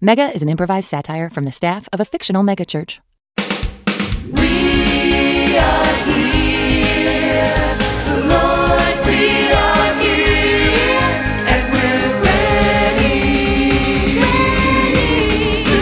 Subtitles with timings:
[0.00, 3.00] Mega is an improvised satire from the staff of a fictional megachurch.
[4.30, 7.76] We are here,
[8.22, 11.02] Lord, we are here,
[11.50, 13.16] and we're ready,
[14.20, 15.78] ready to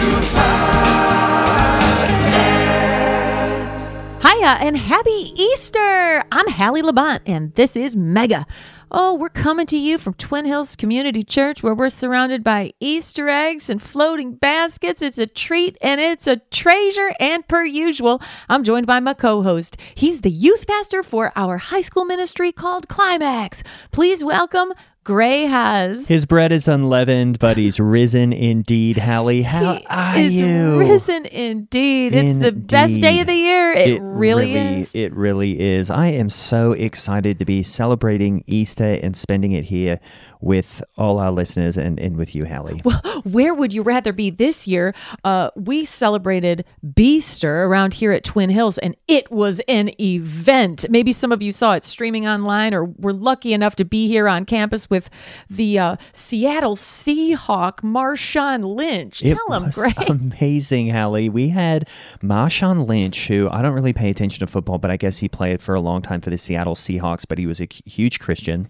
[3.67, 4.23] podcast.
[4.23, 6.23] Hiya and happy Easter!
[6.31, 8.47] I'm Hallie Labont and this is Mega.
[8.89, 13.27] Oh, we're coming to you from Twin Hills Community Church where we're surrounded by Easter
[13.27, 15.01] eggs and floating baskets.
[15.01, 17.11] It's a treat and it's a treasure.
[17.19, 19.75] And per usual, I'm joined by my co host.
[19.93, 23.61] He's the youth pastor for our high school ministry called Climax.
[23.91, 24.71] Please welcome
[25.07, 26.09] Gray Has.
[26.09, 28.97] His bread is unleavened, but he's risen indeed.
[28.97, 30.79] Hallie, how He are is you?
[30.79, 32.13] risen indeed.
[32.13, 33.71] It's the best day of the year.
[33.71, 34.93] It, really, is.
[34.93, 35.89] It really is.
[35.89, 40.01] I am so excited to be celebrating Easter and spending it here
[40.41, 42.81] with all our listeners and, and with you, Hallie.
[42.87, 44.93] Well, where would you rather be this year?
[45.23, 50.85] Uh, we celebrated Beaster around here at Twin Hills, and it was an event.
[50.89, 54.29] Maybe some of you saw it streaming online, or were lucky enough to be here
[54.29, 55.09] on campus with
[55.49, 59.21] the uh, Seattle Seahawk, Marshawn Lynch.
[59.21, 59.95] It Tell him, Greg.
[60.09, 61.29] amazing, Hallie.
[61.29, 61.87] We had
[62.21, 65.61] Marshawn Lynch, who I don't really pay attention to football, but I guess he played
[65.61, 68.69] for a long time for the Seattle Seahawks, but he was a huge Christian.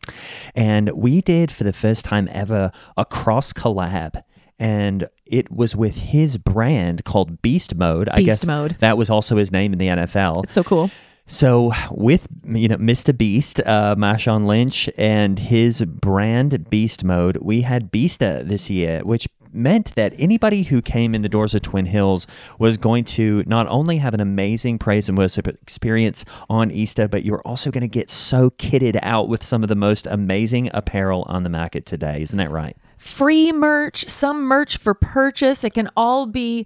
[0.56, 4.22] And we did, for the first time ever, a cross collab.
[4.60, 8.10] And it was with his brand called Beast Mode.
[8.10, 8.78] I guess Mode.
[8.80, 10.44] that was also his name in the NFL.
[10.44, 10.90] It's so cool.
[11.28, 13.16] So with you know Mr.
[13.16, 19.28] Beast, uh, Marshawn Lynch, and his brand Beast Mode, we had Beaster this year, which
[19.54, 22.28] meant that anybody who came in the doors of Twin Hills
[22.60, 27.24] was going to not only have an amazing praise and worship experience on Easter, but
[27.24, 31.24] you're also going to get so kitted out with some of the most amazing apparel
[31.28, 32.22] on the market today.
[32.22, 32.78] Isn't that right?
[32.98, 35.64] Free merch, some merch for purchase.
[35.64, 36.66] It can all be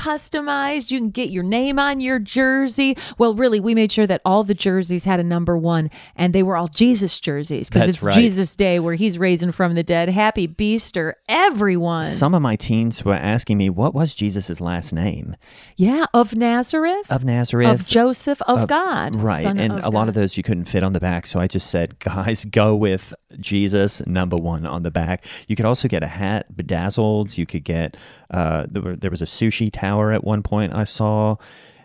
[0.00, 0.90] customized.
[0.90, 2.96] You can get your name on your jersey.
[3.18, 6.42] Well, really, we made sure that all the jerseys had a number one and they
[6.42, 8.14] were all Jesus jerseys because it's right.
[8.14, 10.08] Jesus Day where he's raising from the dead.
[10.08, 12.04] Happy Beaster, everyone.
[12.04, 15.36] Some of my teens were asking me what was Jesus' last name
[15.76, 17.68] yeah, of Nazareth, of Nazareth.
[17.68, 19.16] of Joseph, of God.
[19.16, 19.42] Right.
[19.42, 21.26] Son and of a lot of those you couldn't fit on the back.
[21.26, 25.24] So I just said, guys, go with Jesus, number one on the back.
[25.46, 27.36] You could also get a hat, bedazzled.
[27.36, 27.96] You could get,
[28.30, 31.36] uh, there, was a sushi tower at one point I saw.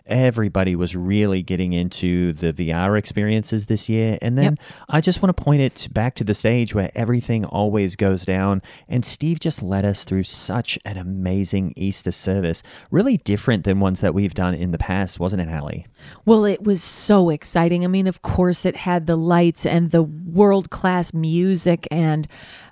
[0.08, 4.20] Everybody was really getting into the VR experiences this year.
[4.22, 7.96] And then I just want to point it back to the stage where everything always
[7.96, 8.62] goes down.
[8.88, 12.62] And Steve just led us through such an amazing Easter service,
[12.92, 15.88] really different than ones that we've done in the past, wasn't it, Hallie?
[16.24, 17.84] Well, it was so exciting.
[17.84, 22.28] I mean, of course, it had the lights and the world class music and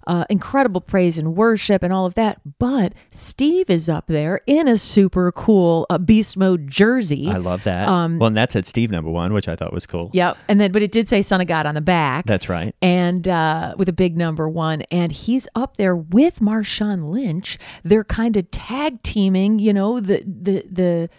[0.07, 2.39] uh, incredible praise and worship and all of that.
[2.59, 7.29] But Steve is up there in a super cool uh, Beast Mode jersey.
[7.29, 7.87] I love that.
[7.87, 10.09] Um, well, and that said Steve number one, which I thought was cool.
[10.13, 10.37] Yep.
[10.47, 12.25] And then, but it did say Son of God on the back.
[12.25, 12.75] That's right.
[12.81, 17.57] and uh, with a big number one, and he's up there with Marshawn Lynch.
[17.83, 21.09] They're kind of tag teaming, you know, the the the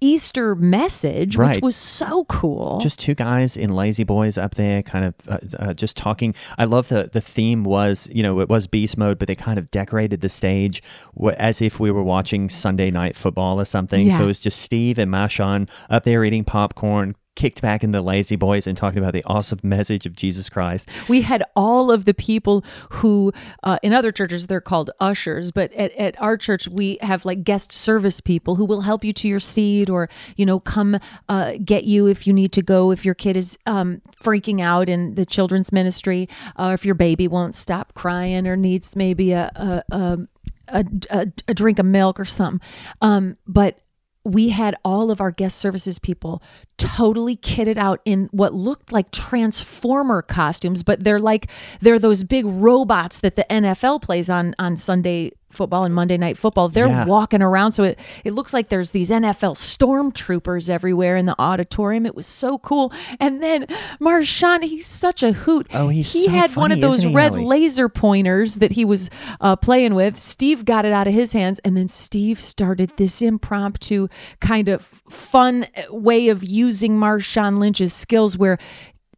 [0.00, 2.78] Easter message, which was so cool.
[2.80, 6.34] Just two guys in La-Z-Boys up there, kind of uh, uh, just talking.
[6.58, 9.58] I love the the theme was, you know, it was beast mode, but they kind
[9.58, 10.82] of decorated the stage
[11.36, 14.06] as if we were watching Sunday night football or something.
[14.06, 14.18] Yeah.
[14.18, 18.00] So it was just Steve and Marshawn up there eating popcorn, kicked back in the
[18.00, 20.88] La-Z-Boys, and talking about the awesome message of Jesus Christ.
[21.08, 25.72] we had all of the people who uh, in other churches they're called ushers but
[25.74, 29.28] at, at our church we have like guest service people who will help you to
[29.28, 30.98] your seat or you know come
[31.28, 34.88] uh, get you if you need to go if your kid is um, freaking out
[34.88, 36.28] in the children's ministry
[36.58, 40.18] or if your baby won't stop crying or needs maybe a a, a,
[40.68, 42.66] a, a, a drink of milk or something
[43.02, 43.78] um, but
[44.26, 46.42] we had all of our guest services people
[46.78, 51.48] totally kitted out in what looked like transformer costumes but they're like
[51.80, 56.36] they're those big robots that the NFL plays on on Sunday football and Monday night
[56.36, 57.04] football they're Yeah.
[57.06, 62.04] walking around so it it looks like there's these NFL stormtroopers everywhere in the auditorium
[62.06, 63.64] it was so cool and then
[64.00, 67.44] Marshawn he's such a hoot Oh, he's he so had one of those red Ellie?
[67.44, 69.10] laser pointers that he was
[69.40, 70.18] uh, playing with.
[70.18, 74.08] Steve got it out of his hands, and then Steve started this impromptu
[74.40, 78.58] kind of fun way of using Marshawn Lynch's skills where.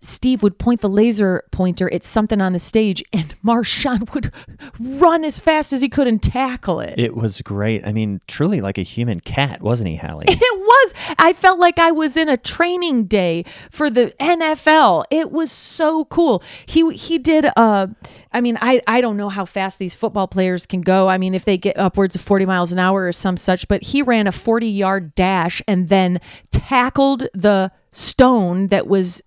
[0.01, 4.33] Steve would point the laser pointer at something on the stage, and Marshawn would
[4.79, 6.95] run as fast as he could and tackle it.
[6.99, 7.87] It was great.
[7.87, 10.27] I mean, truly like a human cat, wasn't he, Hallie?
[10.41, 10.95] It was.
[11.19, 15.05] I felt like I was in a training day for the NFL.
[15.11, 16.43] It was so cool.
[16.65, 17.89] He he did uh
[18.33, 21.09] I mean, I I don't know how fast these football players can go.
[21.09, 23.83] I mean, if they get upwards of 40 miles an hour or some such, but
[23.83, 29.23] he ran a 40-yard dash and then tackled the stone that was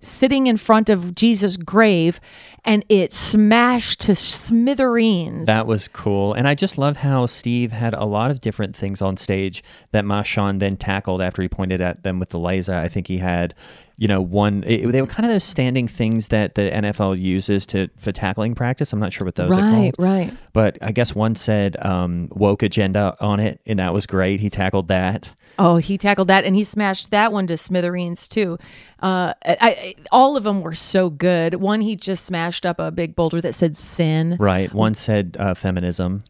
[0.00, 2.20] sitting in front of Jesus' grave
[2.64, 5.46] and it smashed to smithereens.
[5.46, 6.34] That was cool.
[6.34, 9.62] And I just love how Steve had a lot of different things on stage
[9.92, 12.74] that Marshawn then tackled after he pointed at them with the laser.
[12.74, 13.54] I think he had,
[13.98, 17.66] you know, one, it, they were kind of those standing things that the NFL uses
[17.66, 18.92] to for tackling practice.
[18.92, 19.94] I'm not sure what those are right, called.
[19.98, 20.32] right.
[20.52, 24.38] But I guess one said um, woke agenda on it, and that was great.
[24.38, 25.34] He tackled that.
[25.58, 28.58] Oh, he tackled that and he smashed that one to smithereens too.
[29.02, 31.56] Uh, I, I, all of them were so good.
[31.56, 34.36] One, he just smashed up a big boulder that said sin.
[34.38, 34.72] Right.
[34.72, 36.22] One said uh, feminism.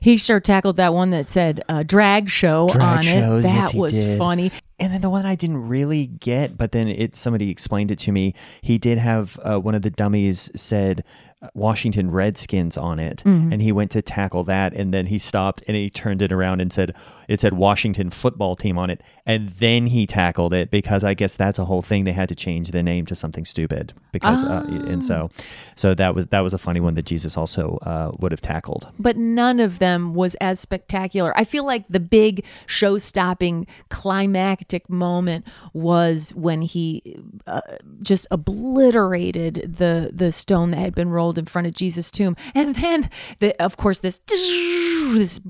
[0.00, 3.48] He sure tackled that one that said uh, drag show Drag on shows, it.
[3.48, 4.18] That he was did.
[4.18, 4.52] funny.
[4.78, 8.12] And then the one I didn't really get, but then it somebody explained it to
[8.12, 8.34] me.
[8.62, 11.04] He did have uh, one of the dummies said
[11.40, 13.52] uh, Washington Redskins on it, Mm-hmm.
[13.52, 16.60] and he went to tackle that, and then he stopped and he turned it around
[16.60, 16.94] and said
[17.28, 21.34] it said Washington Football Team on it, and then he tackled it because I guess
[21.36, 22.04] that's a whole thing.
[22.04, 25.42] They had to change the name to something stupid because, uh, and so, Ah.
[25.76, 28.86] so that was that was a funny one that Jesus also uh, would have tackled.
[28.98, 31.32] but none of them was as spectacular.
[31.36, 37.60] I feel like the big show stopping climactic moment was when he uh,
[38.02, 42.36] just obliterated the the stone that had been rolled in front of Jesus' tomb.
[42.54, 45.40] And then the of course this this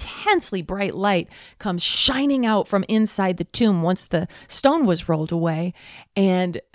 [0.00, 1.28] intensely bright light
[1.58, 5.72] comes shining out from inside the tomb once the stone was rolled away.
[6.16, 6.60] And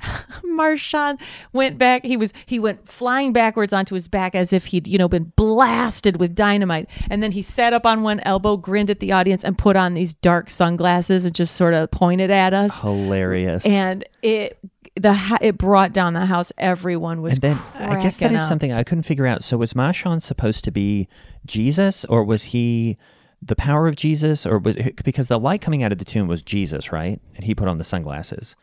[0.58, 1.20] Marshawn
[1.54, 2.06] went back.
[2.06, 5.32] He was he went flying backwards onto his back as if he'd you know been
[5.36, 6.90] blasted with dynamite.
[7.10, 9.94] And then he sat up on one elbow grinned at the audience and put on
[9.94, 12.80] these dark sunglasses and just sort of pointed at us.
[12.80, 13.66] Hilarious.
[13.66, 14.58] and it
[14.96, 18.42] the ha- it brought down the house everyone was And then I guess that is
[18.42, 18.48] up.
[18.48, 19.44] something I couldn't figure out.
[19.44, 21.08] So was Marshawn supposed to be
[21.46, 22.98] Jesus or was he
[23.42, 26.42] the power of Jesus, or was because the light coming out of the tomb was
[26.42, 27.20] Jesus, right?
[27.36, 28.56] And he put on the sunglasses.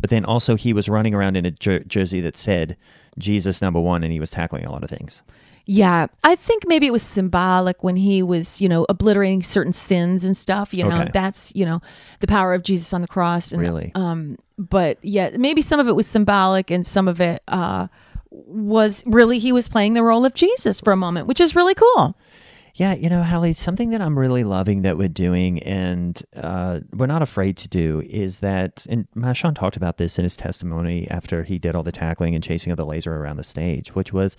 [0.00, 2.76] But then also he was running around in a jer- jersey that said
[3.18, 5.22] Jesus number one, and he was tackling a lot of things.
[5.66, 10.24] Yeah, I think maybe it was symbolic when he was, you know, obliterating certain sins
[10.24, 10.72] and stuff.
[10.72, 11.10] You know, Okay.
[11.12, 11.80] that's you know
[12.20, 13.50] the power of Jesus on the cross.
[13.52, 13.92] And, Really?
[13.94, 17.88] Um, but yeah, maybe some of it was symbolic, and some of it uh,
[18.30, 21.74] was really he was playing the role of Jesus for a moment, which is really
[21.74, 22.16] cool.
[22.76, 27.06] Yeah, you know, Hallie, something that I'm really loving that we're doing and uh, we're
[27.06, 31.44] not afraid to do is that, and Marshawn talked about this in his testimony after
[31.44, 34.36] he did all the tackling and chasing of the laser around the stage, which was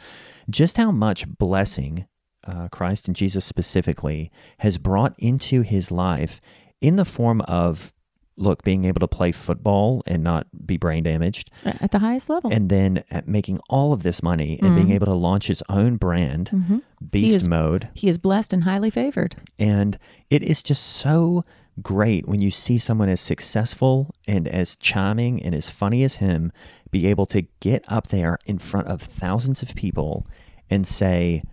[0.50, 2.08] just how much blessing
[2.46, 6.42] uh, Christ and Jesus specifically has brought into his life
[6.82, 7.94] in the form of,
[8.38, 12.52] look, being able to play football and not be brain damaged, At the highest level.
[12.52, 14.96] and then at making all of this money and being mm-hmm.
[14.96, 16.78] able to launch his own brand, mm-hmm.
[17.10, 17.90] Beast is- Mode.
[17.94, 19.36] he is blessed and highly favored.
[19.58, 19.98] And
[20.30, 21.44] it is just so
[21.82, 26.52] great when you see someone as successful and as charming and as funny as him
[26.92, 30.26] be able to get up there in front of thousands of people
[30.70, 31.44] and say,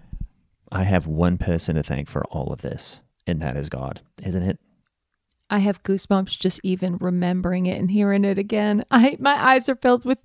[0.71, 4.43] I have one person to thank for all of this, and that is God, isn't
[4.43, 4.59] it?
[5.53, 8.85] I have goosebumps just even remembering it and hearing it again.
[8.91, 10.19] I my eyes are filled with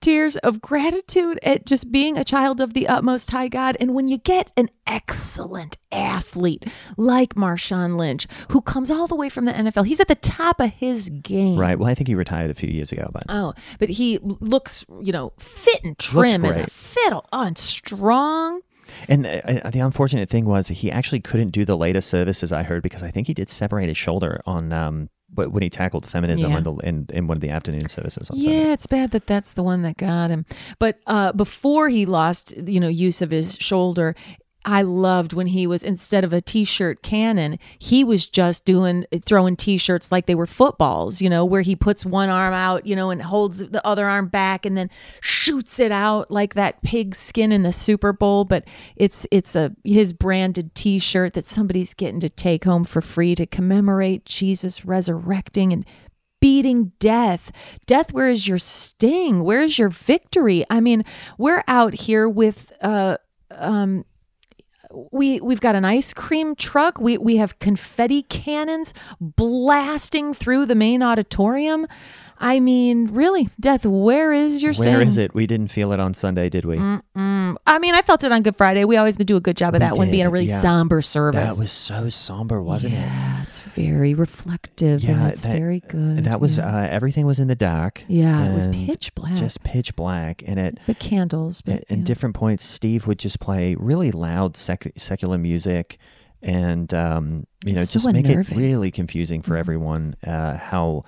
[0.00, 3.76] tears of gratitude at just being a child of the utmost high God.
[3.80, 9.28] And when you get an excellent athlete like Marshawn Lynch, who comes all the way
[9.28, 11.58] from the NFL, he's at the top of his game.
[11.58, 11.78] Right.
[11.78, 15.12] Well, I think he retired a few years ago, but Oh, but he looks, you
[15.12, 17.26] know, fit and trim as a fiddle.
[17.32, 18.60] Oh, and strong.
[19.08, 22.82] And uh, the unfortunate thing was he actually couldn't do the latest services I heard
[22.82, 26.50] because I think he did separate his shoulder on um wh- when he tackled feminism
[26.50, 26.58] Yeah.
[26.58, 28.30] in, the, in in one of the afternoon services.
[28.30, 28.72] On Yeah, Sunday.
[28.72, 30.46] it's bad that that's the one that got him.
[30.78, 34.14] But uh, before he lost, you know, use of his shoulder,
[34.68, 39.56] I loved when he was instead of a t-shirt cannon, he was just doing throwing
[39.56, 43.08] t-shirts like they were footballs, you know, where he puts one arm out, you know,
[43.08, 44.90] and holds the other arm back and then
[45.22, 49.74] shoots it out like that pig skin in the Super Bowl, but it's it's a
[49.84, 55.72] his branded t-shirt that somebody's getting to take home for free to commemorate Jesus resurrecting
[55.72, 55.86] and
[56.42, 57.50] beating death.
[57.86, 59.44] Death, where is your sting?
[59.44, 60.66] Where's your victory?
[60.68, 61.06] I mean,
[61.38, 63.16] we're out here with uh
[63.50, 64.04] um
[64.90, 67.00] we we've got an ice cream truck.
[67.00, 71.86] We we have confetti cannons blasting through the main auditorium.
[72.40, 74.92] I mean, really, death, where is your sting?
[74.92, 75.34] Where is it?
[75.34, 76.76] We didn't feel it on Sunday, did we?
[76.76, 78.84] Mm, I mean, I felt it on Good Friday.
[78.84, 80.60] We always do a good job of We that one being a really yeah.
[80.60, 81.48] somber service.
[81.54, 82.98] That was so somber, wasn't it?
[82.98, 86.24] yeah, it's very reflective Yeah, and it's that- very good.
[86.24, 86.82] That was yeah.
[86.84, 88.04] uh, everything was in the dark.
[88.06, 89.34] Yeah, it was pitch black.
[89.36, 91.60] just pitch black, and it, the candles.
[91.62, 95.98] But at, different points, Steve would just play really loud sec- secular music,
[96.42, 99.58] and um, you know, So just make it really confusing for Mhm.
[99.58, 100.14] everyone.
[100.24, 101.04] Uh, how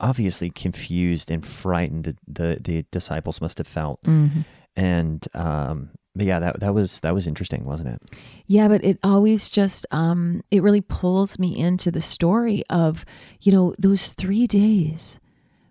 [0.00, 4.44] obviously confused and frightened the, the the disciples must have felt, Mhm.
[4.76, 8.18] and um, but yeah, that that was that was interesting, wasn't it?
[8.46, 13.04] Yeah, but it always just um it really pulls me into the story of,
[13.40, 15.18] you know, those 3 days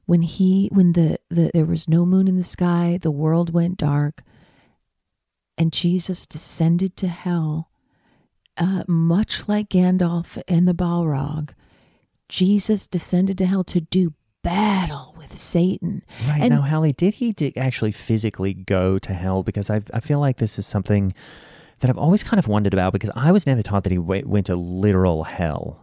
[0.06, 3.78] when he when the, the there was no moon in the sky, the world went
[3.78, 4.22] dark
[5.58, 7.70] and Jesus descended to hell
[8.58, 11.52] uh, much like Gandalf and the Balrog.
[12.30, 14.14] Jesus descended to hell to do
[14.44, 16.04] battle with Satan.
[16.28, 19.44] Right And- now, Hallie, did he di- actually physically go to hell?
[19.44, 21.14] Because I I feel like this is something
[21.80, 24.46] that I've always kind of wondered about because I was never taught that he went
[24.48, 25.83] to literal hell.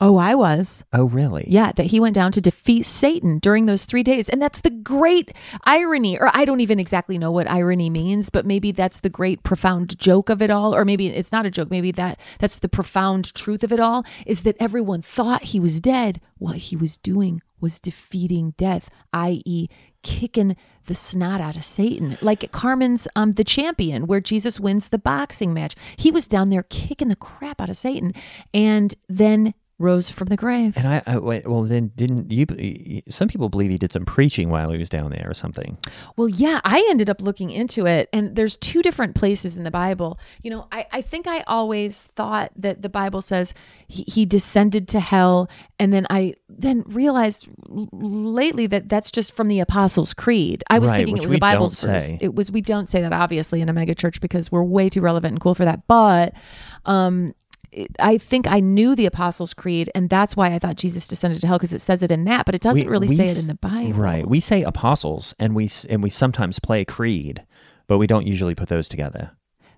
[0.00, 0.84] Oh, I was.
[0.92, 1.44] Oh, really?
[1.48, 4.28] Yeah, that he went down to defeat Satan during those three days.
[4.28, 5.32] And that's the great
[5.64, 9.42] irony, or I don't even exactly know what irony means, but maybe that's the great
[9.42, 10.74] profound joke of it all.
[10.74, 11.70] Or maybe it's not a joke.
[11.70, 15.80] Maybe that that's the profound truth of it all is that everyone thought he was
[15.80, 16.20] dead.
[16.38, 19.68] What he was doing was defeating death, i.e.,
[20.02, 22.18] kicking the snot out of Satan.
[22.20, 25.74] Like Carman's um the champion, where Jesus wins the boxing match.
[25.96, 28.12] He was down there kicking the crap out of Satan
[28.52, 30.76] and then rose from the grave.
[30.76, 33.02] And I, I well, then didn't you?
[33.08, 35.76] Some people believe he did some preaching while he was down there or something.
[36.16, 39.70] Well, yeah, I ended up looking into it, and there's two different places in the
[39.70, 40.18] Bible.
[40.42, 43.52] You know, I, I think I always thought that the Bible says
[43.88, 47.48] he, he descended to hell, and then I then realized
[47.92, 50.62] lately that that's just from the Apostles' Creed.
[50.70, 52.06] I was Right, thinking it was a Bible's don't verse.
[52.06, 52.18] say.
[52.20, 55.00] It was we don't say that obviously in a mega church because we're way too
[55.00, 55.86] relevant and cool for that.
[55.86, 56.34] But
[56.84, 57.34] um,
[57.98, 61.46] I think I knew the Apostles' Creed, and that's why I thought Jesus descended to
[61.46, 63.36] hell because it says it in that, but it doesn't We- really we say s-
[63.36, 63.92] it in the Bible.
[63.94, 64.26] Right.
[64.28, 67.44] We say apostles, and we and we sometimes play creed,
[67.86, 69.30] but we don't usually put those together.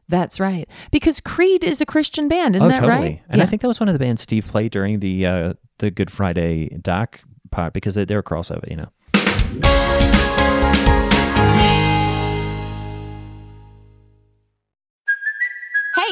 [0.09, 0.69] That's right.
[0.91, 2.93] Because Creed is a Christian band, isn't oh, that totally.
[3.09, 3.23] right?
[3.29, 5.91] And I think that was one of the bands Steve played during the uh, the
[5.91, 7.21] Good Friday doc
[7.51, 10.44] part because they, they're a crossover, you know.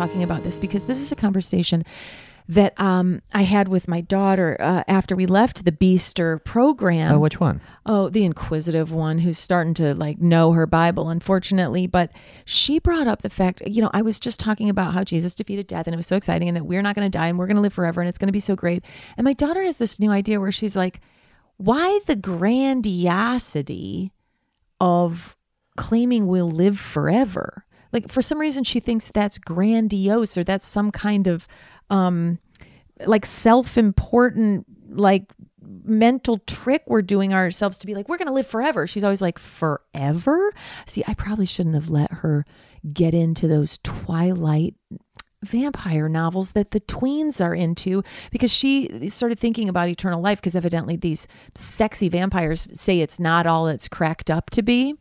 [0.00, 1.84] talking about this because this is a conversation
[2.48, 7.16] that um, I had with my daughter uh, after we left the Beaster program.
[7.16, 7.60] Oh, which one?
[7.84, 11.86] Oh, the inquisitive one who's starting to like know her Bible, unfortunately.
[11.86, 12.12] But
[12.46, 15.66] she brought up the fact, you know, I was just talking about how Jesus defeated
[15.66, 17.46] death and it was so exciting and that we're not going to die and we're
[17.46, 18.82] going to live forever and it's going to be so great.
[19.18, 21.02] And my daughter has this new idea where she's like,
[21.58, 24.12] why the grandiosity
[24.80, 25.36] of
[25.76, 27.66] claiming we'll live forever?
[27.92, 31.46] Like, for some reason, she thinks that's grandiose or that's some kind of
[31.90, 32.38] um,
[33.06, 35.32] like self important, like
[35.84, 38.86] mental trick we're doing ourselves to be like, we're going to live forever.
[38.86, 40.52] She's always like, forever?
[40.86, 42.44] See, I probably shouldn't have let her
[42.92, 44.74] get into those Twilight
[45.42, 50.54] vampire novels that the tweens are into because she started thinking about eternal life because
[50.54, 54.94] evidently these sexy vampires say it's not all it's cracked up to be.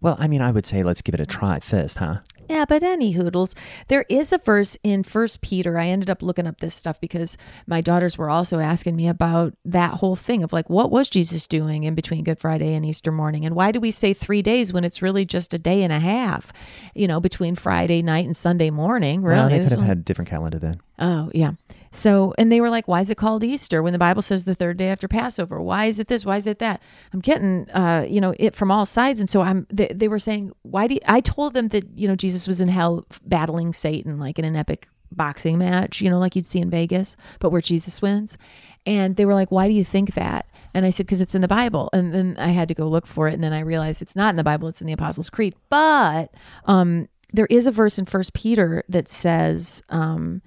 [0.00, 2.20] Well, I mean, I would say let's give it a try first, huh?
[2.48, 3.54] Yeah, but any hoodles.
[3.86, 5.78] There is a verse in First Peter.
[5.78, 9.54] I ended up looking up this stuff because my daughters were also asking me about
[9.64, 13.12] that whole thing of like, what was Jesus doing in between Good Friday and Easter
[13.12, 13.44] morning?
[13.44, 16.00] And why do we say three days when it's really just a day and a
[16.00, 16.52] half,
[16.92, 19.22] you know, between Friday night and Sunday morning?
[19.22, 19.38] Really?
[19.38, 20.80] Well, they could have had a different calendar then.
[20.98, 21.52] Oh, yeah.
[21.92, 24.54] So, and they were like, why is it called Easter when the Bible says the
[24.54, 25.60] third day after Passover?
[25.60, 26.24] Why is it this?
[26.24, 26.80] Why is it that?
[27.12, 29.18] I'm getting, uh, you know, it from all sides.
[29.18, 32.06] And so I'm, they, they were saying, why do you, I told them that, you
[32.06, 36.20] know, Jesus was in hell battling Satan, like in an epic boxing match, you know,
[36.20, 38.38] like you'd see in Vegas, but where Jesus wins.
[38.86, 40.46] And they were like, why do you think that?
[40.72, 41.90] And I said, because it's in the Bible.
[41.92, 43.34] And then I had to go look for it.
[43.34, 45.56] And then I realized it's not in the Bible, it's in the Apostles' Creed.
[45.68, 46.32] But,
[46.66, 50.42] um, there is a verse in First Peter that says, um,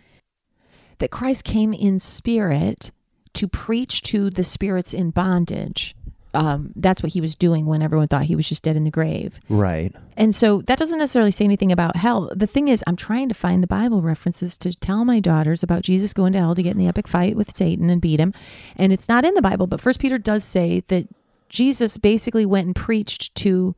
[1.04, 2.92] that Christ came in spirit
[3.34, 5.98] to preach to the spirits in bondage.
[6.34, 8.90] Um, that's what he was doing when everyone thought he was just dead in the
[8.90, 9.42] grave.
[9.50, 9.94] Right.
[10.16, 12.32] And so that doesn't necessarily say anything about hell.
[12.34, 15.82] The thing is, I'm trying to find the Bible references to tell my daughters about
[15.82, 18.34] Jesus going to hell to get in the epic fight with Satan and beat him.
[18.78, 21.10] And it's not in the Bible, but First Peter does say that
[21.50, 23.76] Jesus basically went and preached to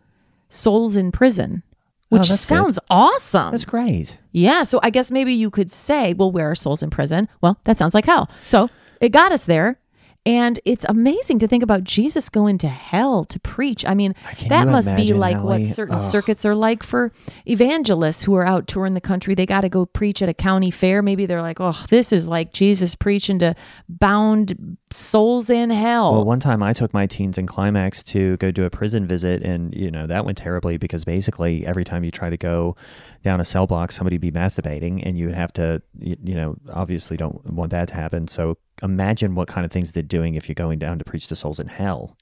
[0.48, 1.64] souls in prison,
[2.10, 2.56] which Oh, that's good.
[2.56, 3.52] sounds awesome.
[3.52, 4.18] That's great.
[4.32, 7.28] Yeah, so I guess maybe you could say, well, where are souls in prison?
[7.42, 8.30] Well, that sounds like hell.
[8.46, 8.70] So
[9.02, 9.80] it got us there.
[10.28, 13.86] And it's amazing to think about Jesus going to hell to preach.
[13.86, 17.12] I mean, Can that must be like what certain circuits are like for
[17.48, 19.36] evangelists who are out touring the country.
[19.36, 21.04] They got to go preach at a county fair.
[21.04, 23.54] Maybe they're like, oh, this is like Jesus preaching to
[23.88, 26.14] bound souls in hell.
[26.14, 29.44] Well, one time I took my teens in Climax to go do a prison visit,
[29.44, 32.76] and you know that went terribly because basically every time you try to go
[33.24, 36.36] down a cell block, somebody would be masturbating, and you would have to, you, you
[36.36, 38.28] know, obviously don't want that to happen.
[38.28, 41.36] So imagine what kind of things they're doing if you're going down to preach to
[41.36, 42.18] souls in hell.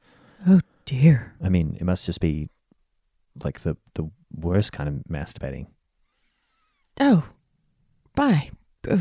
[0.48, 1.34] oh, dear.
[1.44, 2.50] I mean, it must just be
[3.44, 5.68] like the the worst kind of masturbating.
[7.00, 7.24] Oh,
[8.16, 8.52] bye.
[8.90, 9.00] Ugh.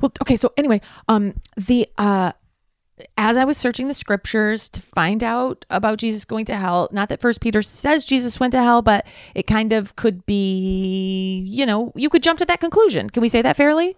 [0.00, 0.36] Well, okay.
[0.36, 2.32] So anyway, um, the uh,
[3.16, 7.08] as I was searching the scriptures to find out about Jesus going to hell, not
[7.08, 11.66] that First Peter says Jesus went to hell, but it kind of could be, you
[11.66, 13.10] know, you could jump to that conclusion.
[13.10, 13.96] Can we say that fairly?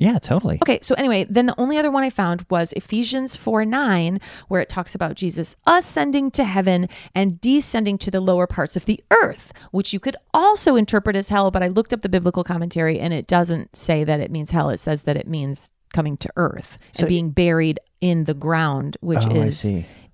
[0.00, 0.58] Yeah, totally.
[0.62, 4.62] Okay, so anyway, then the only other one I found was Ephesians 4 9, where
[4.62, 9.04] it talks about Jesus ascending to heaven and descending to the lower parts of the
[9.10, 11.50] earth, which you could also interpret as hell.
[11.50, 14.70] But I looked up the biblical commentary and it doesn't say that it means hell.
[14.70, 19.24] It says that it means coming to earth and being buried in the ground, which
[19.24, 19.64] Oh, is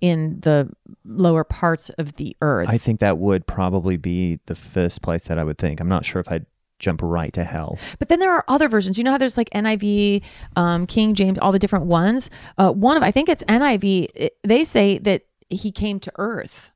[0.01, 0.71] in the
[1.05, 2.69] lower parts of the earth.
[2.69, 5.81] I think that would probably be the first place that I would think.
[5.81, 6.47] I'm not sure if I'd
[6.79, 7.79] jump right to hell.
[7.99, 8.99] But then there are other versions.
[8.99, 10.23] You know how there's like NIV,
[10.57, 12.29] um, King James, all the different ones.
[12.59, 14.09] Uh, one of I think it's NIV.
[14.15, 16.73] it- they say that he came to Earth.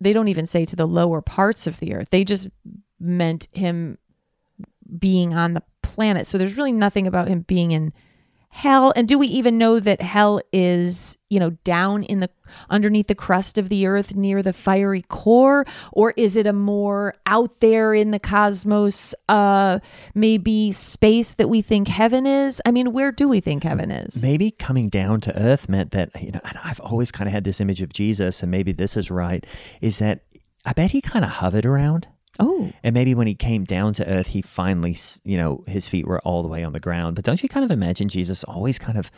[0.00, 2.08] They don't even say to the lower parts of the earth.
[2.10, 2.48] They just
[2.98, 3.98] meant him
[4.98, 6.26] being on the planet.
[6.26, 7.92] So there's really nothing about him being in
[8.52, 8.92] hell.
[8.94, 12.28] And do we even know that hell is, you know, down in the
[12.68, 15.64] underneath the crust of the earth near the fiery core?
[15.90, 19.78] Or is it a more out there in the cosmos, uh,
[20.14, 22.60] maybe space that we think heaven is?
[22.66, 24.22] I mean, where do we think heaven is?
[24.22, 27.44] Maybe coming down to earth meant that, you know, and I've always kind of had
[27.44, 29.44] this image of Jesus, and maybe this is right,
[29.80, 30.24] is that
[30.66, 32.06] I bet he kind of hovered around.
[32.40, 36.06] Oh, And maybe when he came down to earth, he finally, you know, his feet
[36.06, 37.14] were all the way on the ground.
[37.16, 39.10] But don't you kind of imagine Jesus always kind of,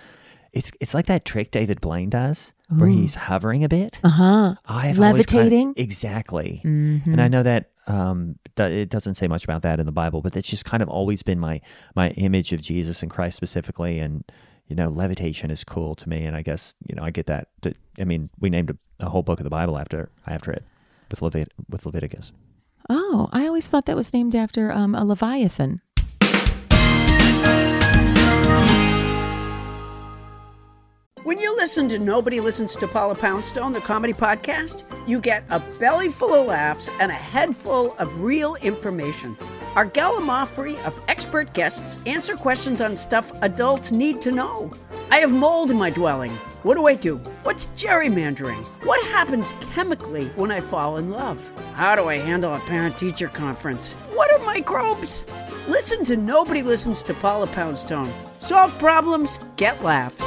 [0.52, 3.98] it's it's like that trick David Blaine does, where he's hovering a bit.
[4.04, 4.54] uh huh.
[4.66, 5.74] I've always kinda- Levitating?
[5.76, 6.60] exactly.
[6.64, 7.10] Mm-hmm.
[7.12, 10.22] And I know that um, th- it doesn't say much about that in the Bible,
[10.22, 11.60] but it's just kind of always been my
[11.94, 13.98] my image of Jesus and Christ specifically.
[14.00, 14.24] And
[14.68, 17.48] you know, levitation is cool to me, and I guess you know I get that.
[18.00, 20.64] I mean, we named a, a whole book of the Bible after after it
[21.10, 22.32] with Levit- with Leviticus.
[22.88, 25.80] Oh, I always thought that was named after um, a leviathan.
[31.22, 35.58] When you listen to Nobody Listens to Paula Poundstone, the comedy podcast, you get a
[35.80, 39.34] belly full of laughs and a head full of real information.
[39.74, 44.70] Our gallimaufry of expert guests answer questions on stuff adults need to know.
[45.14, 46.32] I have mold in my dwelling.
[46.64, 47.18] What do I do?
[47.44, 48.64] What's gerrymandering?
[48.84, 51.52] What happens chemically when I fall in love?
[51.74, 53.94] How do I handle a parent teacher conference?
[54.14, 55.24] What are microbes?
[55.68, 58.12] Listen to Nobody Listens to Paula Poundstone.
[58.40, 60.26] Solve problems, get laughs.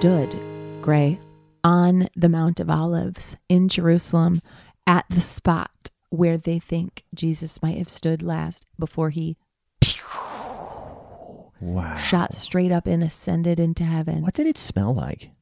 [0.00, 0.34] stood,
[0.80, 1.20] Gray,
[1.62, 4.40] on the Mount of Olives in Jerusalem
[4.86, 9.36] at the spot where they think Jesus might have stood last before he
[11.60, 11.96] Wow.
[11.96, 14.22] shot straight up and ascended into heaven.
[14.22, 15.32] What did it smell like?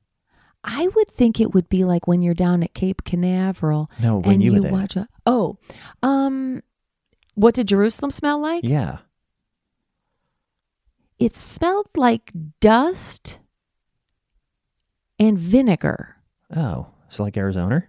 [0.65, 4.35] I would think it would be like when you're down at Cape Canaveral No, when
[4.35, 5.59] and you you, watch a Oh,
[6.03, 6.65] um
[7.37, 8.65] what did Jerusalem smell like?
[8.65, 8.99] Yeah.
[11.21, 13.39] It smelled like dust
[15.19, 16.17] and vinegar.
[16.55, 17.85] Oh, so like Arizona?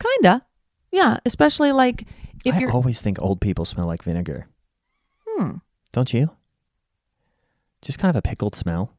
[0.00, 0.44] Kinda.
[0.90, 2.06] Yeah, especially like
[2.44, 4.48] if I you're always think old people smell like vinegar.
[5.26, 5.56] Hmm.
[5.92, 6.30] Don't you?
[7.82, 8.94] Just kind of a pickled smell.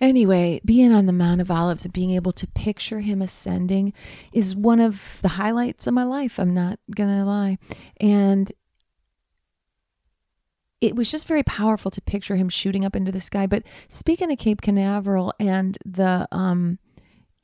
[0.00, 3.92] Anyway, being on the Mount of Olives and being able to picture him ascending
[4.32, 6.40] is one of the highlights of my life.
[6.40, 7.58] I'm not going to lie.
[8.00, 8.50] And
[10.82, 13.46] it was just very powerful to picture him shooting up into the sky.
[13.46, 16.80] But speaking of Cape Canaveral and the, um,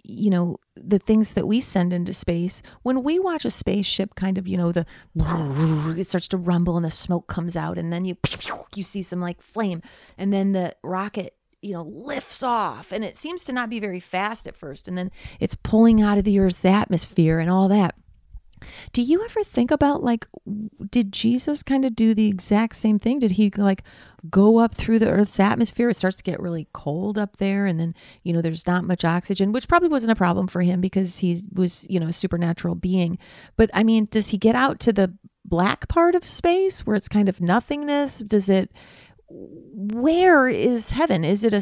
[0.03, 4.38] you know, the things that we send into space, when we watch a spaceship kind
[4.38, 4.85] of, you know, the
[5.96, 8.16] it starts to rumble and the smoke comes out, and then you
[8.74, 9.83] you see some like flame,
[10.16, 12.90] and then the rocket you know lifts off.
[12.90, 14.88] And it seems to not be very fast at first.
[14.88, 17.94] And then it's pulling out of the earth's atmosphere and all that
[18.92, 20.27] Do you ever think about like,
[20.90, 23.18] did Jesus kind of do the exact same thing?
[23.18, 23.83] Did he like
[24.31, 25.90] go up through the Earth's atmosphere?
[25.90, 29.05] It starts to get really cold up there, and then you know there's not much
[29.05, 32.75] oxygen, which probably wasn't a problem for him because he was you know a supernatural
[32.75, 33.18] being.
[33.57, 37.09] But I mean, does he get out to the black part of space where it's
[37.09, 38.21] kind of nothingness?
[38.21, 38.71] Does it?
[39.31, 41.25] Where is heaven?
[41.25, 41.61] Is it a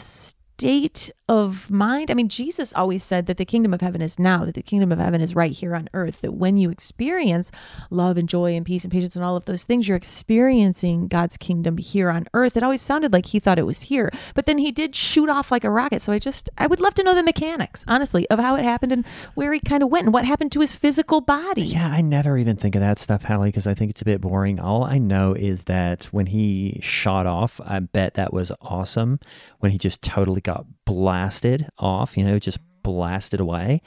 [0.59, 2.11] state of mind?
[2.11, 4.91] I mean, Jesus always said that the kingdom of heaven is now, that the kingdom
[4.91, 7.53] of heaven is right here on earth, that when you experience
[7.91, 11.37] love and joy and peace and patience and all of those things, you're experiencing God's
[11.37, 12.57] kingdom here on earth.
[12.57, 15.53] It always sounded like he thought it was here, but then he did shoot off
[15.53, 16.01] like a rocket.
[16.01, 18.93] So I just, I would love to know the mechanics, honestly, of how it happened
[18.93, 21.65] and where he kind of went and what happened to his physical body.
[21.65, 24.23] Yeah, I never even think of that stuff, Hallie, because I think it's a bit
[24.23, 24.59] boring.
[24.59, 29.21] All I know is that when he shot off, I bet that was awesome.
[29.59, 33.83] When he just totally got blasted off, you know, just blasted away.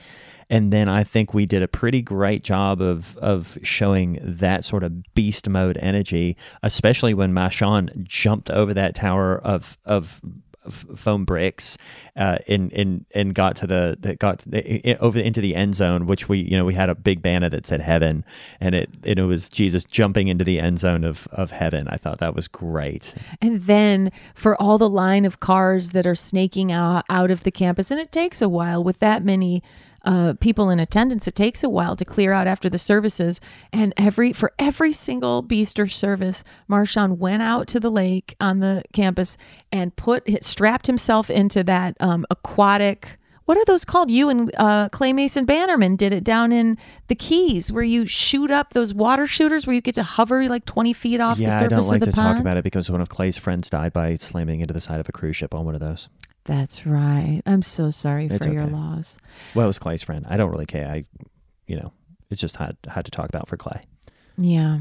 [0.50, 4.84] And then I think we did a pretty great job of of showing that sort
[4.84, 10.22] of beast mode energy, especially when Marshawn jumped over that tower of of
[10.66, 11.78] f- foam bricks
[12.16, 16.06] uh, and and and got to the that got the, over into the end zone,
[16.06, 18.24] which we you know we had a big banner that said heaven,
[18.60, 21.88] and it and it was Jesus jumping into the end zone of of heaven.
[21.88, 23.16] I thought that was great.
[23.42, 27.52] And then for all the line of cars that are snaking out, out of the
[27.52, 29.64] campus, and it takes a while with that many
[30.04, 33.40] uh, people in attendance, it takes a while to clear out after the services.
[33.72, 38.84] And every for every single Beaster service, Marshawn went out to the lake on the
[38.94, 39.38] campus
[39.72, 43.18] and put strapped himself into that um, aquatic.
[43.46, 44.12] What are those called?
[44.12, 48.52] You and uh, Clay Mason Bannerman did it down in the Keys, where you shoot
[48.52, 51.58] up those water shooters, where you get to hover like twenty feet off the yeah,
[51.58, 52.36] I don't like to pond.
[52.36, 55.10] talk about it because one of Clay's friends died by slamming into the side of
[55.10, 56.10] a cruise ship on one of those.
[56.50, 57.44] That's right.
[57.46, 59.18] I'm so sorry It's for your loss.
[59.54, 60.26] Well, it was Clay's friend.
[60.28, 60.88] I don't really care.
[60.90, 61.06] I,
[61.68, 61.94] you know,
[62.32, 63.84] it's just had had to talk about for Clay.
[64.36, 64.80] Yeah.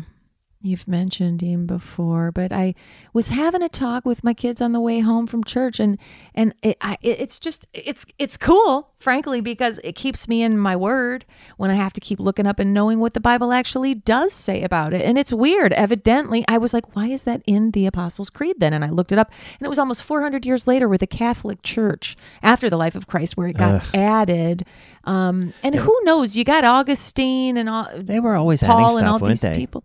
[0.61, 2.75] You've mentioned him before, but I
[3.13, 5.97] was having a talk with my kids on the way home from church, and
[6.35, 10.75] and it, I, it's just it's it's cool, frankly, because it keeps me in my
[10.75, 11.25] word
[11.59, 14.65] when I have to keep looking up and knowing what the Bible actually does say
[14.65, 15.03] about it.
[15.03, 15.73] And it's weird.
[15.75, 18.73] Evidently, I was like, why is that in the Apostles' Creed then?
[18.73, 21.63] And I looked it up, and it was almost 400 years later with the Catholic
[21.63, 23.95] Church after the life of Christ, where it got Ugh.
[23.95, 24.65] added.
[25.05, 26.37] Um, and who knows?
[26.37, 27.89] You got Augustine and all.
[27.97, 29.55] They were always Paul adding and stuff, all these they?
[29.55, 29.85] people.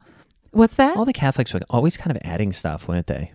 [0.53, 0.95] What's that?
[0.95, 3.33] All the Catholics were always kind of adding stuff, weren't they?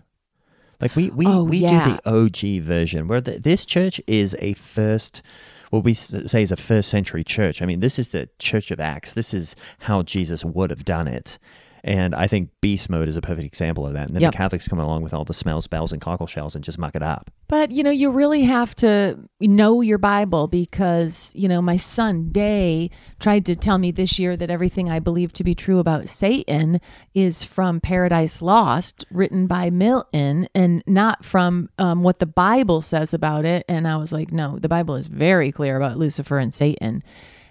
[0.81, 1.85] Like we we Oh, we yeah.
[1.85, 2.11] do the
[2.59, 5.23] OG version, where the, this church is a first,
[5.71, 7.61] what we say is a first century church.
[7.61, 9.13] I mean, this is the Church of Acts.
[9.13, 11.39] This is how Jesus would have done it.
[11.85, 14.07] And I think beast mode is a perfect example of that.
[14.09, 14.33] And then Yep.
[14.33, 16.95] the Catholics come along with all the smells, bells, and cockle shells and just muck
[16.97, 17.31] it up.
[17.49, 22.31] But you know, you really have to know your Bible because you know, my son
[22.31, 26.09] Day tried to tell me this year that everything I believe to be true about
[26.09, 26.81] Satan
[27.15, 33.15] is from Paradise Lost, written by Milton, and not from um, what the Bible says
[33.15, 33.65] about it.
[33.69, 37.03] And I was like, no, the Bible is very clear about Lucifer and Satan,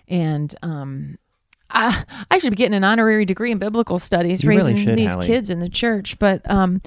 [0.08, 1.18] and um.
[1.70, 4.98] I, I should be getting an honorary degree in biblical studies, You really raising should,
[4.98, 5.28] these Hallie.
[5.28, 6.18] kids in the church.
[6.20, 6.82] But um,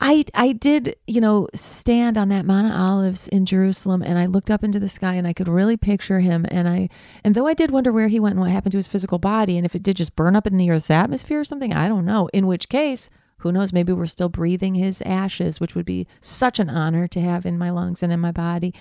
[0.00, 4.26] I I did you know stand on that Mount of Olives in Jerusalem, and I
[4.26, 6.46] looked up into the sky, and I could really picture him.
[6.50, 6.88] And I
[7.24, 9.56] and though I did wonder where he went and what happened to his physical body,
[9.56, 12.04] and if it did just burn up in the Earth's atmosphere or something, I don't
[12.04, 12.28] know.
[12.32, 13.10] In which case.
[13.38, 13.72] Who knows?
[13.72, 17.58] Maybe we're still breathing his ashes, which would be such an honor to have in
[17.58, 18.74] my lungs and in my body.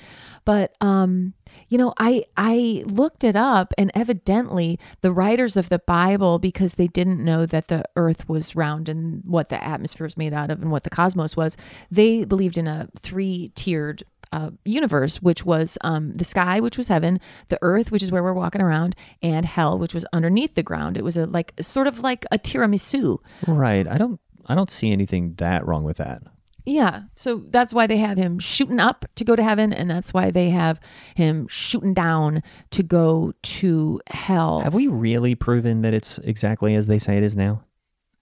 [0.46, 1.34] But um,
[1.70, 6.76] you know, I I looked it up, and evidently the writers of the Bible, because
[6.76, 10.50] they didn't know that the Earth was round and what the atmosphere was made out
[10.50, 11.56] of and what the cosmos was,
[11.92, 16.88] they believed in a three tiered uh, universe, which was um, the sky, which was
[16.88, 20.64] heaven, the earth, which is where we're walking around, and hell, which was underneath the
[20.64, 20.98] ground.
[20.98, 23.20] It was a like sort of like a tiramisu.
[23.48, 23.88] Right.
[23.88, 26.22] I don't I don't see anything that wrong with that.
[26.66, 27.04] Yeah.
[27.16, 30.32] So that's why they have him shooting up to go to heaven, and that's why
[30.32, 30.82] they have
[31.16, 34.60] him shooting down to go to hell.
[34.60, 37.64] Have we really proven that it's exactly as they say it is now?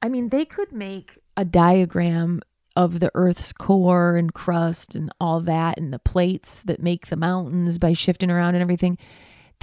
[0.03, 2.41] I mean, they could make a diagram
[2.75, 7.15] of the Earth's core and crust and all that, and the plates that make the
[7.15, 8.99] mountains by shifting around and everything.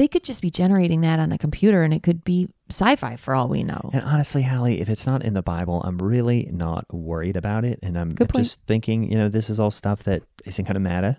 [0.02, 3.36] They could just be generating that on a computer, and it could be sci-fi for
[3.36, 3.88] all we know.
[3.92, 7.78] And honestly, Hallie, if it's not in the Bible, I'm really not worried about it.
[7.84, 11.18] And I'm just thinking, you know, this is all stuff that isn't going to matter.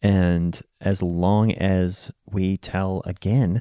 [0.00, 3.60] And as long as we tell again,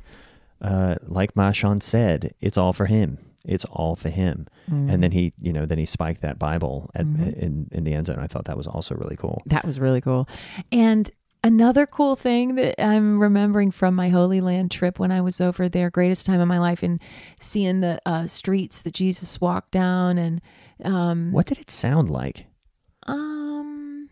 [0.61, 3.17] uh, like Marshawn said, it's all for him.
[3.43, 4.47] It's all for him.
[4.71, 4.93] Mm.
[4.93, 7.33] And then he, you know, then he spiked that Bible at, Mhm.
[7.37, 8.19] in in the end zone.
[8.19, 9.41] I thought that was also really cool.
[9.47, 10.29] That was really cool.
[10.71, 11.11] And
[11.45, 15.67] Another cool thing that I'm remembering from my Holy Land trip when I was over
[15.67, 17.01] there, greatest time of my life, and
[17.37, 20.41] seeing the uh, streets that Jesus walked down, and
[20.85, 22.45] um, What did it sound like?
[23.05, 24.09] um,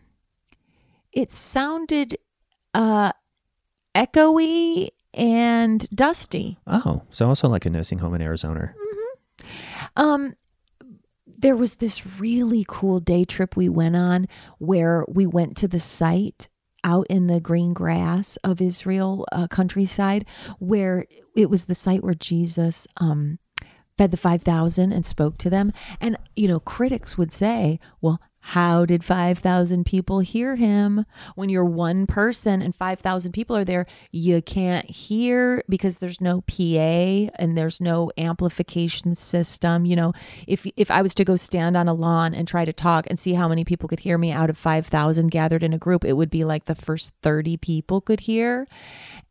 [1.10, 2.18] it sounded
[2.74, 3.12] uh,
[3.94, 6.58] echoey and dusty.
[6.66, 8.74] Oh, so also like a nursing home in Arizona.
[9.96, 10.34] Um,
[11.26, 15.80] there was this really cool day trip we went on where we went to the
[15.80, 16.48] site
[16.84, 20.24] out in the green grass of Israel uh, countryside,
[20.58, 23.38] where it was the site where Jesus um,
[23.98, 25.72] fed the 5,000 and spoke to them.
[26.00, 31.06] And, you know, critics would say, well, how did 5,000 people hear him?
[31.36, 36.40] When you're one person and 5,000 people are there, you can't hear because there's no
[36.42, 39.86] PA and there's no amplification system.
[39.86, 40.12] You know,
[40.48, 43.16] if if I was to go stand on a lawn and try to talk and
[43.18, 46.14] see how many people could hear me out of 5,000 gathered in a group, it
[46.14, 48.66] would be like the first 30 people could hear.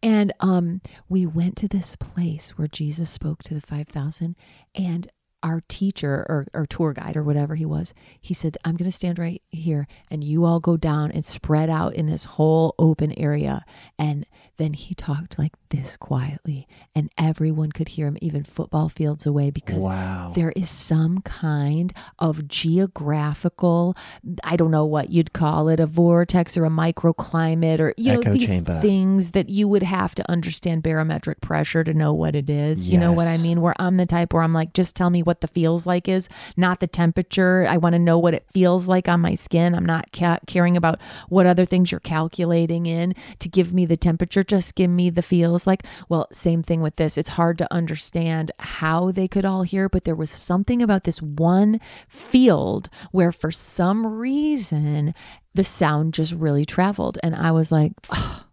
[0.01, 4.37] And um we went to this place where Jesus spoke to the 5,000
[4.73, 5.11] and
[5.43, 8.95] our teacher or, or tour guide or whatever he was, he said, I'm going to
[8.95, 13.11] stand right here and you all go down and spread out in this whole open
[13.13, 13.65] area.
[13.97, 14.25] And
[14.57, 19.49] then he talked like this quietly and everyone could hear him, even football fields away,
[19.49, 20.31] because Wow.
[20.35, 23.95] there is some kind of geographical,
[24.43, 28.21] I don't know what you'd call it, a vortex or a microclimate or, you know,
[28.33, 28.79] these chamber.
[28.81, 32.87] things that you would have to understand barometric pressure to know what it is.
[32.87, 33.61] You know what I mean?
[33.61, 36.29] Where I'm the type where I'm like, just tell me what the feels like is,
[36.57, 37.65] not the temperature.
[37.67, 39.73] I want to know what it feels like on my skin.
[39.73, 43.97] I'm not ca- caring about what other things you're calculating in to give me the
[43.97, 44.43] temperature.
[44.43, 45.83] Just give me the feels like.
[46.09, 47.17] Well, same thing with this.
[47.17, 51.21] It's hard to understand how they could all hear, but there was something about this
[51.21, 55.13] one field where for some reason
[55.53, 57.17] the sound just really traveled.
[57.23, 58.45] And I was like, "Ah,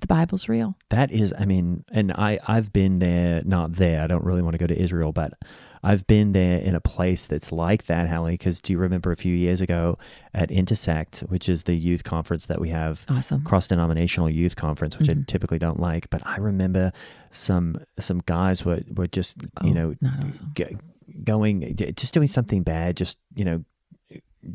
[0.00, 0.76] the Bible's real.
[0.90, 4.02] That is, I mean, and I I've been there, not there.
[4.02, 5.34] I don't really want to go to Israel, but
[5.82, 8.34] I've been there in a place that's like that, Hallie.
[8.34, 9.98] Because do you remember a few years ago
[10.34, 13.42] at Intersect, which is the youth conference that we have, Awesome.
[13.42, 15.20] cross denominational youth conference, which Mhm.
[15.20, 16.92] I typically don't like, but I remember
[17.30, 20.52] some some guys were were just you Oh, know not awesome.
[20.54, 20.76] g-
[21.24, 23.64] going just doing something bad, just you know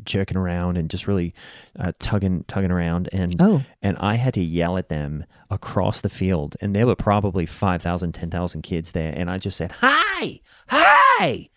[0.04, 1.32] jerking around and just really
[1.78, 3.62] uh, tugging tugging around and Oh.
[3.82, 8.12] and I had to yell at them across the field and there were probably 5,000
[8.12, 11.48] 10,000 kids there and I just said hi hi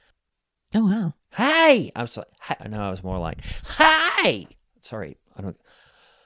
[0.76, 1.13] Oh, wow.
[1.34, 2.56] hi I was like hi.
[2.70, 4.46] no I was more like hi
[4.82, 5.58] sorry I don't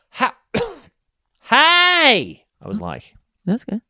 [0.09, 0.31] hi
[1.41, 3.81] hi I was like That's good.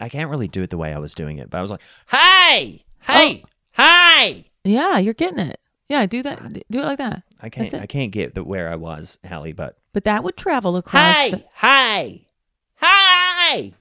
[0.00, 1.80] I can't really do it the way I was doing it but I was like
[2.06, 5.58] hi hey hi Yeah, you're getting it.
[5.88, 6.40] Yeah, do that.
[6.70, 7.24] Do it like that.
[7.42, 10.76] I can't I can't get the where I was Hallie but But that would travel
[10.76, 11.02] across.
[11.16, 12.26] hi the- hi
[12.76, 13.72] hi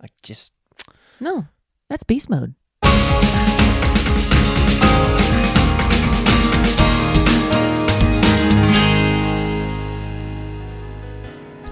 [0.00, 0.52] I just
[1.20, 1.46] no,
[1.88, 2.54] that's beast mode.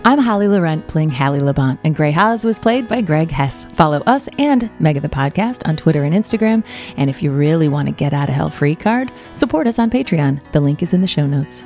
[0.04, 3.64] I'm Holly Laurent playing Hallie Labont, and Grey Haas was played by Greg Hess.
[3.74, 6.64] Follow us and Mega the Podcast on Twitter and Instagram.
[6.96, 9.90] And if you really want to get out of hell free card, support us on
[9.90, 10.40] Patreon.
[10.50, 11.62] The link is in the show notes.